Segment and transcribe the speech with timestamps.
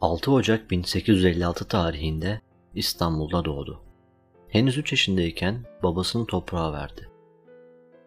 [0.00, 2.40] 6 Ocak 1856 tarihinde
[2.74, 3.80] İstanbul'da doğdu.
[4.48, 7.08] Henüz 3 yaşındayken babasını toprağa verdi.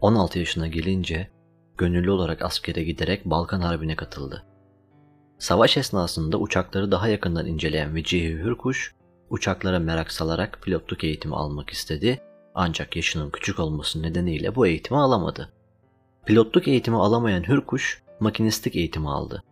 [0.00, 1.30] 16 yaşına gelince
[1.78, 4.44] gönüllü olarak askere giderek Balkan Harbi'ne katıldı.
[5.38, 8.94] Savaş esnasında uçakları daha yakından inceleyen Vecihi Hürkuş,
[9.30, 12.20] uçaklara merak salarak pilotluk eğitimi almak istedi
[12.54, 15.52] ancak yaşının küçük olması nedeniyle bu eğitimi alamadı.
[16.26, 19.42] Pilotluk eğitimi alamayan Hürkuş, makinistlik eğitimi aldı.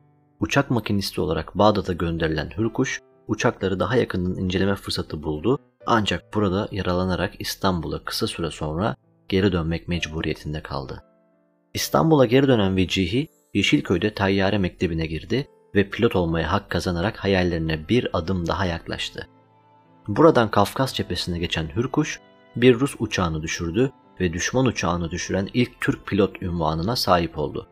[0.41, 7.33] Uçak makinisti olarak Bağdat'a gönderilen Hürkuş, uçakları daha yakından inceleme fırsatı buldu ancak burada yaralanarak
[7.39, 8.97] İstanbul'a kısa süre sonra
[9.29, 11.03] geri dönmek mecburiyetinde kaldı.
[11.75, 18.09] İstanbul'a geri dönen Vecihi, Yeşilköy'de Tayyare Mektebi'ne girdi ve pilot olmaya hak kazanarak hayallerine bir
[18.13, 19.29] adım daha yaklaştı.
[20.09, 22.21] Buradan Kafkas cephesine geçen Hürkuş,
[22.57, 27.67] bir Rus uçağını düşürdü ve düşman uçağını düşüren ilk Türk pilot ünvanına sahip oldu.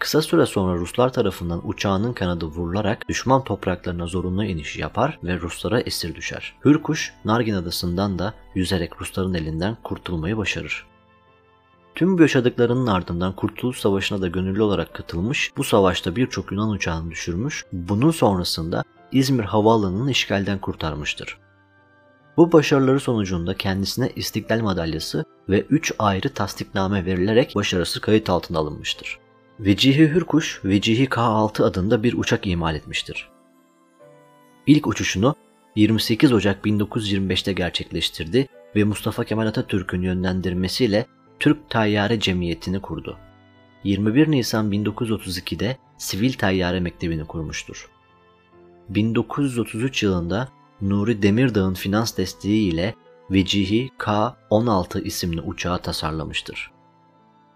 [0.00, 5.80] Kısa süre sonra Ruslar tarafından uçağının kanadı vurularak düşman topraklarına zorunlu iniş yapar ve Ruslara
[5.80, 6.54] esir düşer.
[6.64, 10.86] Hürkuş, Nargin adasından da yüzerek Rusların elinden kurtulmayı başarır.
[11.94, 17.10] Tüm bu yaşadıklarının ardından Kurtuluş Savaşı'na da gönüllü olarak katılmış, bu savaşta birçok Yunan uçağını
[17.10, 21.38] düşürmüş, bunun sonrasında İzmir Havaalanı'nın işgalden kurtarmıştır.
[22.36, 29.18] Bu başarıları sonucunda kendisine İstiklal Madalyası ve 3 ayrı tasdikname verilerek başarısı kayıt altına alınmıştır.
[29.64, 33.28] Vecihi Hürkuş, Vecihi K6 adında bir uçak imal etmiştir.
[34.66, 35.34] İlk uçuşunu
[35.76, 41.06] 28 Ocak 1925'te gerçekleştirdi ve Mustafa Kemal Atatürk'ün yönlendirmesiyle
[41.40, 43.18] Türk Tayyare Cemiyeti'ni kurdu.
[43.84, 47.90] 21 Nisan 1932'de Sivil Tayyare Mektebi'ni kurmuştur.
[48.88, 50.48] 1933 yılında
[50.80, 52.94] Nuri Demirdağ'ın finans desteğiyle
[53.30, 56.70] Vecihi K-16 isimli uçağı tasarlamıştır.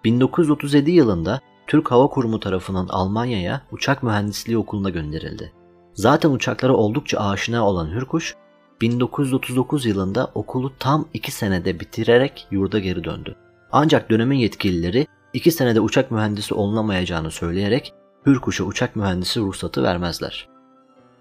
[0.04, 5.52] 1937 yılında Türk Hava Kurumu tarafından Almanya'ya uçak mühendisliği okuluna gönderildi.
[5.94, 8.34] Zaten uçaklara oldukça aşina olan Hürkuş,
[8.80, 13.36] 1939 yılında okulu tam 2 senede bitirerek yurda geri döndü.
[13.72, 17.94] Ancak dönemin yetkilileri 2 senede uçak mühendisi olunamayacağını söyleyerek
[18.26, 20.48] Hürkuş'a uçak mühendisi ruhsatı vermezler.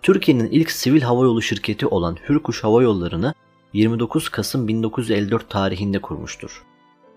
[0.01, 3.33] Türkiye'nin ilk sivil havayolu şirketi olan Hürkuş Hava Yolları'nı
[3.73, 6.63] 29 Kasım 1954 tarihinde kurmuştur.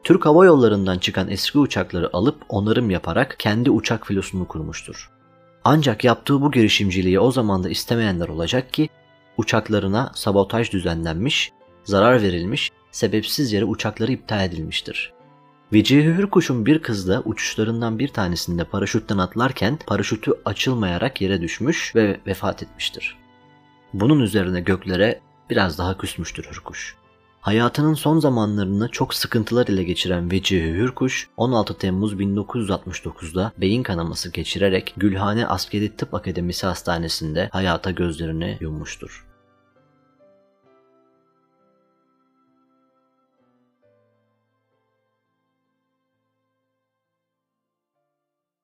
[0.07, 5.11] Türk Hava Yolları'ndan çıkan eski uçakları alıp onarım yaparak kendi uçak filosunu kurmuştur.
[5.65, 8.89] Ancak yaptığı bu girişimciliği o zaman da istemeyenler olacak ki
[9.37, 11.53] uçaklarına sabotaj düzenlenmiş,
[11.85, 15.13] zarar verilmiş, sebepsiz yere uçakları iptal edilmiştir.
[15.73, 22.21] Vecihi Hürkuş'un bir kız da uçuşlarından bir tanesinde paraşütten atlarken paraşütü açılmayarak yere düşmüş ve
[22.27, 23.17] vefat etmiştir.
[23.93, 26.97] Bunun üzerine göklere biraz daha küsmüştür Hürkuş.
[27.47, 34.95] Hayatının son zamanlarını çok sıkıntılar ile geçiren Vecihi Hürkuş, 16 Temmuz 1969'da beyin kanaması geçirerek
[34.97, 39.26] Gülhane Askeri Tıp Akademisi Hastanesi'nde hayata gözlerini yummuştur.